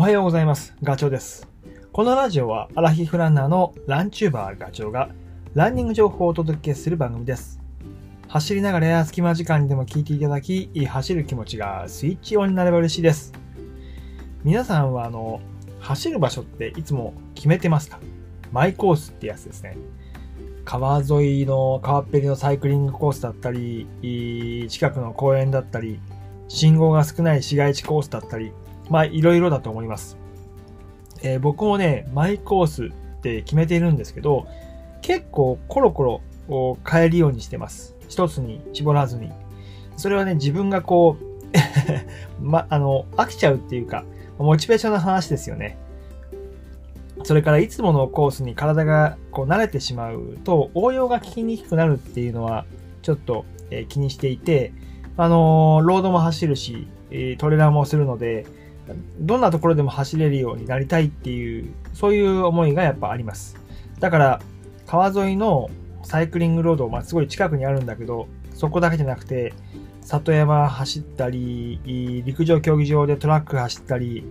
[0.00, 0.74] おはようございます。
[0.82, 1.46] ガチョウです。
[1.92, 5.10] このラジオはアラヒフランナーのランチューバーガチョウが
[5.52, 7.60] ランニング情報をお届けする番組です。
[8.26, 13.34] 走りながらや隙間時間にでも聞いていただき、走る気持ちがスイッチオンになれば嬉しいです。
[14.42, 15.42] 皆さんはあの、
[15.80, 18.00] 走る場所っていつも決めてますか？
[18.52, 19.76] マイコースってやつですね。
[20.64, 23.86] 川沿いの川っぺりのサイクリングコースだったり、
[24.70, 26.00] 近くの公園だったり、
[26.48, 28.54] 信号が少ない市街地コースだったり、
[28.90, 30.18] まあいろいろだと思います。
[31.22, 32.90] えー僕もね、マイコースっ
[33.22, 34.46] て決めているんですけど、
[35.00, 37.94] 結構コロコロを変えるようにしてます。
[38.08, 39.30] 一つに絞らずに。
[39.96, 41.24] それはね、自分がこう、
[42.42, 44.04] ま、あの、飽きちゃうっていうか、
[44.38, 45.76] モチベーションの話ですよね。
[47.22, 52.64] それからいつものコースに体がこう慣れてしまうと応用が効きにくくなるっていうのは
[53.02, 54.72] ちょっと、えー気にしていて、
[55.16, 56.88] あのーロードも走るし、
[57.38, 58.46] トレーラーもするので、
[59.18, 63.56] どんなところでも走れるようになりたいっていう、そういう思いがやっぱあります。
[63.98, 64.40] だから、
[64.86, 65.70] 川沿いの
[66.02, 69.52] サイクリングロード、まあ、すごい近くにあるんだけど、そこだけじゃなくて、
[70.02, 71.80] 里山走ったり、
[72.24, 74.24] 陸上競技場でトラック走ったり、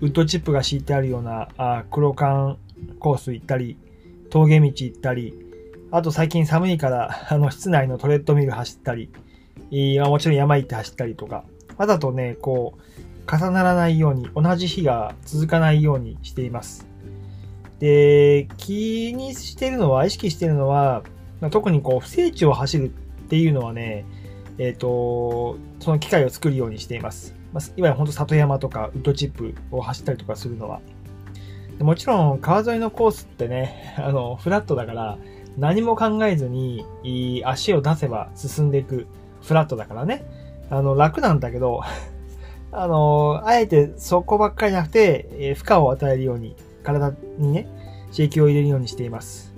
[0.00, 2.56] ウッドチップが敷いてあるようなあ黒缶
[3.00, 3.76] コース行ったり、
[4.30, 5.34] 峠道行ったり、
[5.90, 9.10] あと最近寒いから、 あの、室内のトレッドミル走ったり、
[10.00, 11.44] もちろん山行って走ったりとか、
[11.76, 12.80] わざとね、こう、
[13.30, 16.86] 重ならないように、同じ日が続かないようにしています。
[17.78, 21.02] で、気にしてるのは、意識してるのは、
[21.50, 22.88] 特にこう、不整地を走るっ
[23.28, 24.04] ていうのはね、
[24.58, 27.36] えっ、と、その機会を作るようにしています。
[27.52, 30.80] まあ、いわゆる本当里山とかウッドチップを走ったりとかするのは。
[31.80, 35.18] もちろん川沿いのコースってね、 あの、フラットだから
[35.56, 36.84] 何も考えずに
[37.44, 39.06] 足を出せば進んでいく
[39.42, 40.24] フラットだからね。
[40.70, 41.82] あの、楽なんだけど、
[42.70, 47.66] あの、あえてそこばっかりなくて、えー負荷を与えるように、体にね、
[48.10, 49.54] 刺激を入れるようにしています。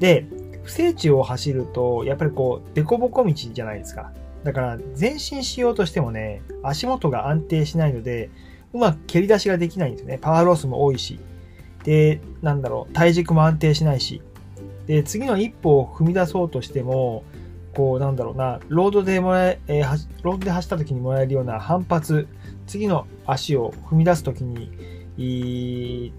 [0.00, 0.26] で、
[0.62, 4.12] 不整地を走ると、やっぱりこう、凸凹道じゃないですか。
[4.44, 8.30] だから、前進しようとしてもね、足元が安定しないので、
[8.72, 10.18] うまく蹴り出しができないんですよね。
[10.20, 11.18] パワーロスも多いし。
[11.84, 14.20] で、なんだろう、体軸も安定しないし。
[14.86, 17.24] で、次の一歩を踏み出そうとしても、
[17.74, 22.26] こう、なんだろうな、ロードでもらえ、えーロードで走った時にもらえるような反発、
[22.66, 26.12] 次の足を踏み出す時に、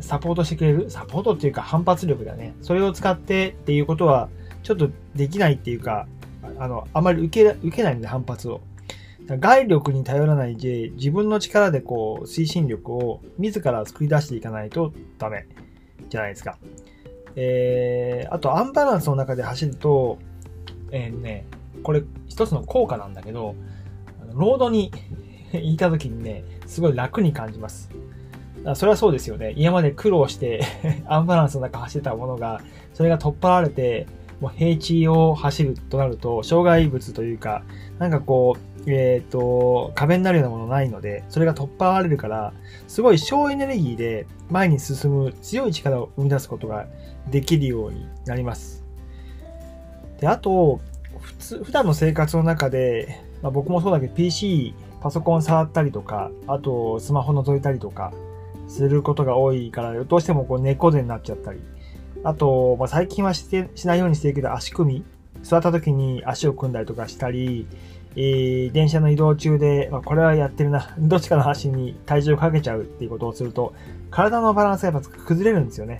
[0.00, 2.54] サポートしてくれるサポートっていうか反発力だね。
[2.60, 4.28] それを使ってっていうことは、
[4.62, 6.06] ちょっとできないっていうか、
[6.58, 8.60] あの、あまり受け、受けないので反発を。
[9.28, 15.46] 外力に頼らないで、自分の力でこう、推進力を自ら作り出していかないとダメ
[16.08, 16.58] じゃないですか。
[17.36, 20.18] えー、あとアンバランスの中で走ると、
[20.92, 21.46] えーね、
[21.82, 23.56] これ一つの効果なんだけど、
[24.34, 24.92] ロードに
[25.52, 27.90] いた時にね、すごい楽に感じます。
[28.74, 29.54] それはそうですよね。
[29.56, 30.62] 今まで苦労して
[31.06, 32.60] アンバランスの中走ってたものが、
[32.94, 34.06] それが取っ払われて、
[34.40, 37.62] もう平地を走るとなると、障害物というか、
[37.98, 42.52] なんかこう、えっ、と、壁になるようなものないので、それが取っ払われるから、
[42.88, 46.86] すごい省エネルギーで前に進む強い力を生み出すことが
[47.30, 48.81] できるようになります。
[50.22, 50.80] で、あと、
[51.18, 58.12] 普通、普段の生活の中で、まあ、僕もそうだけど PC、パソコン触ったりとか、あとスマホ覗いたりとか
[58.68, 61.60] することが多いから、どうしてもこう猫背になっちゃったり、
[62.22, 65.04] あと、まあ、最近はしてしないようにしてるけど、足組み、
[65.42, 67.66] 座った時に足を組んだりとかしたり、
[68.14, 73.72] えー電車の移動中で、まあ、これはやってるな、 どっちかの足に体重をかけちゃうっていうことをすると、
[74.12, 75.98] 体のバランスがやっぱ崩れるんですよね。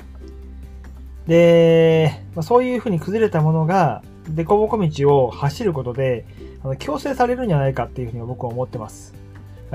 [1.27, 6.25] で、まあ、そういうふうに崩れたものが、凸凹道を走ることで、
[6.63, 9.15] あの強制されるんじゃないかっていうふうに僕は思ってます。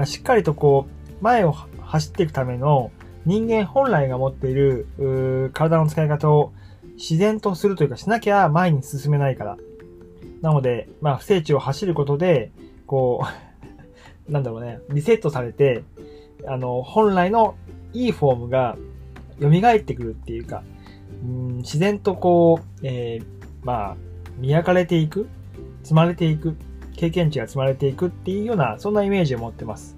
[0.06, 2.91] しっかりとこう、前を走っていくための
[3.25, 4.88] 人間本来が持っている
[5.53, 6.53] 体の使い方を
[6.96, 9.58] 自然とするというかしなきゃ前に進めないから。
[10.41, 12.52] なので、まあ、不整地を走ることで、
[12.85, 13.26] こ
[14.28, 15.84] う、 なんだろうね、リセットされて、
[16.46, 17.55] あの、本来の
[17.93, 18.78] いいフォームが
[19.41, 20.64] 蘇ってくるっていうか、
[21.23, 23.26] うん自然とこう、えー
[23.64, 23.97] まあ、
[24.37, 25.28] 磨かれていく、
[25.84, 26.55] 積まれていく、
[26.95, 29.97] 経験値が積まれていくっていうような、そんなイメージを持ってます。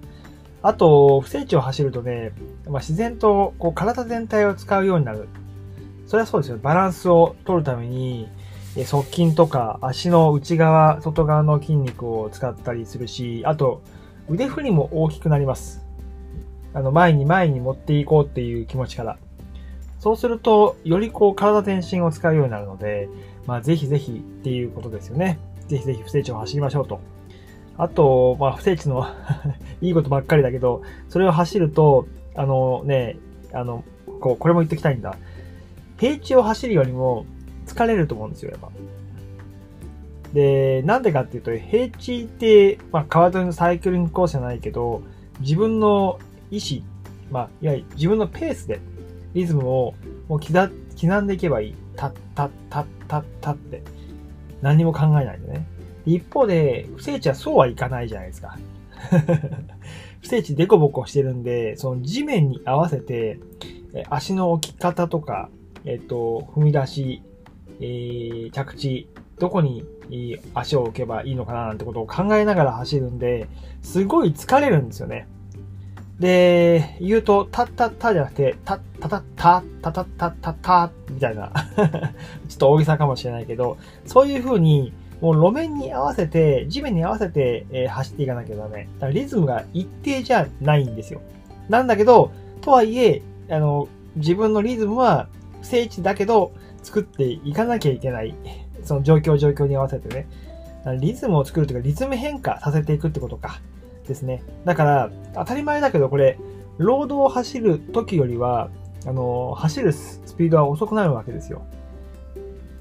[0.61, 2.33] あと、不整地を走るとね、
[2.67, 5.29] まあ、自然とこう体全体を使うようになる。
[6.05, 6.57] それはそうですよ。
[6.57, 8.27] バランスを取るために、
[8.75, 13.81] 側筋とか足の内側、外側の筋肉を使ったりするし、あと、
[14.29, 15.85] 腕振りも大きくなります。
[16.73, 19.17] あの、前に前に持っていこうっていう気持ちから。
[19.99, 23.09] そうすると、よりこう体全身を使うようになるので、
[23.49, 25.39] まあぜひぜひっていうことですよね。
[25.67, 26.99] ぜひぜひ不整地を走りましょうと。
[27.79, 29.07] あと、まあ不整地の
[29.81, 32.05] いいことばっかりだけど、それを走ると、
[32.35, 33.17] あのね、
[33.51, 33.83] あの、
[34.19, 35.17] こう、これも言っておきたいんだ。
[35.97, 37.25] 平地を走るよりも
[37.65, 38.69] 疲れると思うんですよ、やっぱ。
[40.31, 45.01] で、なんでかっていうと、平地って、まあ、川沿いのサイクリングコースじゃないけど、
[45.39, 46.19] 自分の
[46.51, 46.85] 意思、
[47.31, 48.79] まあ、いわゆる自分のペースで
[49.33, 49.95] リズムを
[50.27, 50.53] もう刻
[51.01, 51.75] 刻んでいけばいい。
[51.99, 53.83] たった、たった、たって。
[54.61, 55.67] 何も考えないでね。
[56.05, 58.57] 一方で、不正地はそうはいかないじゃないですか。
[60.21, 63.37] 不正地デコボコしてるんで、その地面に合わせて、
[64.09, 65.49] 足の置き方とか、
[65.83, 67.21] えっと、踏み出し、
[67.81, 69.83] えー、着地、どこに
[70.53, 73.49] 足を置けばいいのかななんてことを考えながら走るんで、
[73.81, 75.27] すごい疲れるんですよね。
[76.19, 81.51] で、言うと、たったたじゃなくて、た、たたた、たたたたた、みたいな。
[82.49, 88.87] ちょっと大げさかもしれないけど、そういう風に、もう路面に合わせて、地面に合わせて、えー、走っていかなきゃダメ。
[88.95, 91.21] だからリズムが一定じゃないんですよ。
[91.69, 92.31] なんだけど、
[92.61, 95.27] とはいえ、あの、自分のリズムは
[95.61, 96.51] 聖地だけど
[96.83, 98.33] 作っていかなきゃいけない。
[98.83, 100.27] その状況状況に合わせてね。
[100.99, 103.61] リズムを作るというか、リズム変化させていくってことか。
[104.09, 104.43] ですね。
[104.65, 106.37] だから、当たり前だけど、これ、
[106.77, 108.69] ロードを走る時よりは、
[109.05, 111.61] あの、走るスピードは遅くなるわけですよ。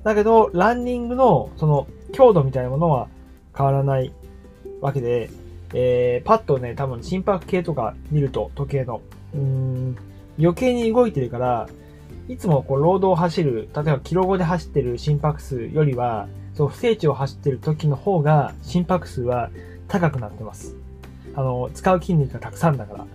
[0.03, 3.09] だけど、ランニングの、その、強度みたいなものは
[3.57, 4.13] 変わらない
[4.81, 5.31] わけで、
[5.75, 9.03] えー、パッとね、多分心拍計とか見ると、時計の、
[9.35, 9.97] うーん、
[10.39, 11.69] 余計に動いてるから、
[12.29, 19.51] いつもこう、ロードを走る、例えばキロ5で走ってる心拍数よりは、そう、不正地を走ってる時の方が、心拍数は
[19.89, 20.77] 高くなってます。
[21.39, 23.07] あの、使う筋肉がたくさんだから。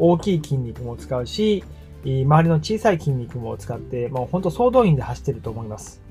[0.00, 1.62] 大きい筋肉も使うし、
[2.02, 6.02] 周りの小さい筋肉も使って、もうほんと総動員で走ってると思います。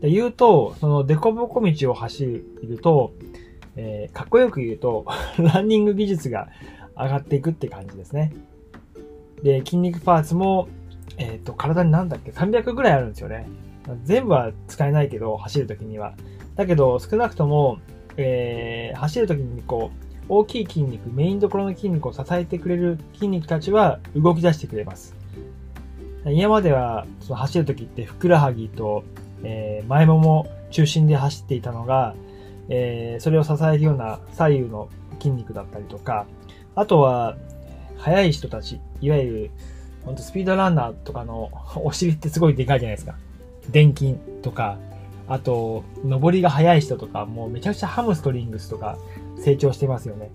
[0.00, 3.14] で言うと、そのデコボコ道を走ると、
[3.74, 5.06] えー、かっこよく言うと、
[5.42, 6.48] ランニング技術が
[6.96, 8.32] 上がっていくって感じですね。
[9.42, 10.68] で、筋肉パーツも、
[11.16, 13.48] えっ、ー、と、体になんだっけ、300ぐらいあるんですよね。
[14.04, 16.14] 全部は使えないけど、走るときには。
[16.54, 17.78] だけど、少なくとも、
[18.16, 25.16] えー、走るときにこう、大きい筋肉、メインどころの筋肉を支えてくれる筋肉たちは動き出してくれます。
[26.26, 29.04] 今まではその走るときってふくらはぎと、
[29.42, 32.14] えー、前もも中心で走っていたのが、
[32.68, 34.88] えー、それを支えるような左右の
[35.18, 36.26] 筋肉だったりとか、
[36.74, 37.36] あとは、
[37.96, 39.50] 速い人たち、いわゆる、
[40.04, 43.16] ほんとスピードランナーとかのお尻ってすごいでかいじゃないですか。
[43.70, 44.78] 電筋とか、
[45.26, 48.96] あと、登りが速い人とか、もうめちゃくちゃハムストリングスとか
[49.38, 50.30] 成長してますよね。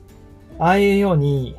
[0.59, 1.55] ああいうように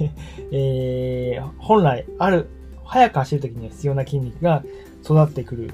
[0.50, 2.48] えー、本来ある、
[2.84, 4.64] 速く走るときには必要な筋肉が
[5.04, 5.70] 育ってくる。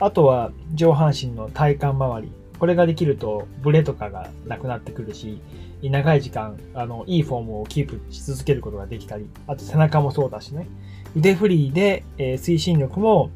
[0.00, 2.32] あとは上半身の体幹周り。
[2.58, 5.40] これができるとブレとかがなくなってくるし、
[5.82, 10.68] 長い時間、あの、いいフォームをキープし続けることができたり、あと背中もそうだしね。
[11.16, 13.30] 腕振りで、えー、推進力も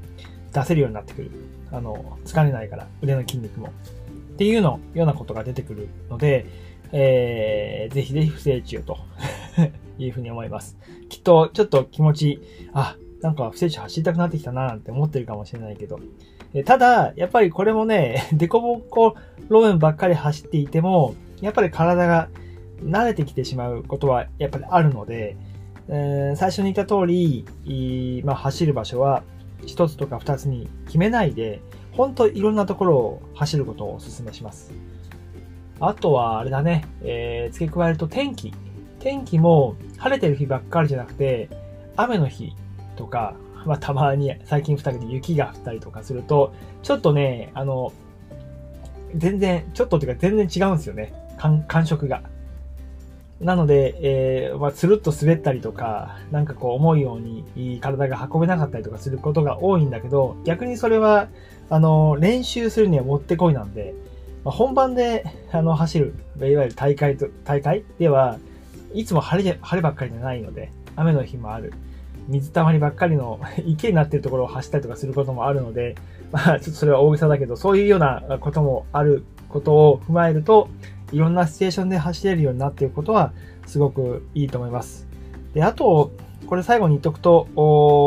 [0.52, 1.30] 出せるようになってくる。
[1.72, 3.68] あの、疲れないから、腕の筋肉も。
[4.34, 6.46] っていうの、ようなことが出てくるので、
[6.92, 8.98] えー、ぜひぜひ不正地をと
[9.98, 10.76] いうふうに思います。
[11.08, 12.40] きっと、ちょっと気持ち、
[12.72, 15.98] あ、なんか不正地走りたくなってきたななんて思ってるかもしれないけど。
[16.54, 19.14] えただ、やっぱりこれもね、 デコボコ
[19.48, 22.28] 路面ばっかり走っていても、やっぱり体が
[22.82, 25.36] 慣れてきてしまうことはやっぱりあるので、
[25.88, 27.44] えー、最初に言った通り、
[28.24, 29.22] まあ、走る場所は
[29.64, 31.60] 一つとか二つに決めないで、
[31.92, 34.72] ほんといろんなところを走ることをお勧めします。
[35.80, 38.52] あとは、あれだね、えー、付け加えると天気。
[38.98, 41.48] 天気も晴れてる日ばっかりじゃなくて、
[41.96, 42.54] 雨の日
[42.96, 47.92] とか、まあ、たまに最近降ったけど雪が降ったりとかすると、ちょっとね、あの、
[49.14, 51.12] 全然、ちょっとっていうか全然違うんですよね。
[51.36, 52.22] 感感触が。
[53.40, 61.28] なので、えー、まあ、つるっと滑ったりとか、なんかこう思うように体が運べなかったりとかすることが多いんだけど、逆にそれは、
[61.68, 63.94] あの、練習するにはもってこいなんで、
[64.46, 67.84] まあ、本番で、あの、走る、いわゆる大会と、大会？
[67.98, 68.38] では、
[68.94, 71.72] いつも晴れで、晴ればっかりじゃないので、雨の日もある。
[72.28, 75.96] 水たまりばっかりの 池になってるところを走ったりとかすることもあるので、
[76.30, 80.68] まあ、ちょっとそれは大げさだけど、そういうようなこともあることを踏まえると、
[81.10, 83.32] いろんなシチュエーションで走れるようになっていることは、
[83.66, 85.08] すごくいいと思います。
[85.54, 86.12] で、あと、
[86.46, 87.48] これ最後に言っとくと、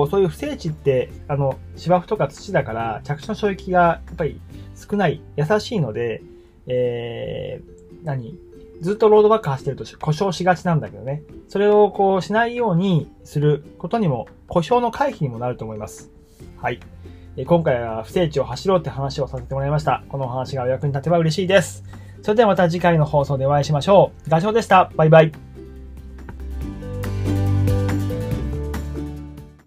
[0.09, 4.39] そういう不整地って、あの、芝生とか土だから、着地の衝撃がやっぱり
[4.79, 6.21] 少ない、優しいので、
[6.67, 8.37] えー、何？
[8.81, 11.23] ずっとロードバック走ってると故障しがちなんだけどね。
[11.49, 16.09] それをこうしないようにすることにも、故障の回避にもなると思います。
[16.57, 16.79] はい。
[17.35, 20.03] え今回は不整地を走ろうって話をさせてもらいました。
[20.09, 21.83] この話がお役に立てば嬉しいです。
[22.21, 24.29] それではまた次回の放送でお会いしましょう。
[24.29, 24.91] ガチョウでした。
[24.95, 25.48] バイバイ。